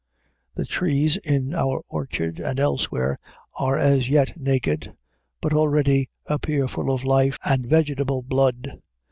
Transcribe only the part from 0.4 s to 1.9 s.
The trees in our